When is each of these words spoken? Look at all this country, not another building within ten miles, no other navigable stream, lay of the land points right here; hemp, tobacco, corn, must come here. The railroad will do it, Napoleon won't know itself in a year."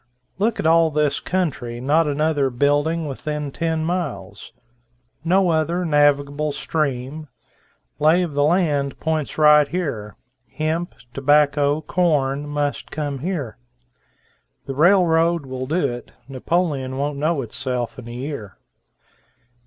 Look 0.39 0.59
at 0.59 0.65
all 0.65 0.89
this 0.89 1.19
country, 1.19 1.79
not 1.79 2.07
another 2.07 2.49
building 2.49 3.05
within 3.05 3.51
ten 3.51 3.85
miles, 3.85 4.51
no 5.23 5.49
other 5.51 5.85
navigable 5.85 6.51
stream, 6.51 7.27
lay 7.99 8.23
of 8.23 8.33
the 8.33 8.43
land 8.43 8.99
points 8.99 9.37
right 9.37 9.67
here; 9.67 10.15
hemp, 10.55 10.95
tobacco, 11.13 11.81
corn, 11.81 12.49
must 12.49 12.89
come 12.89 13.19
here. 13.19 13.57
The 14.65 14.73
railroad 14.73 15.45
will 15.45 15.67
do 15.67 15.93
it, 15.93 16.11
Napoleon 16.27 16.97
won't 16.97 17.19
know 17.19 17.43
itself 17.43 17.99
in 17.99 18.07
a 18.07 18.11
year." 18.11 18.57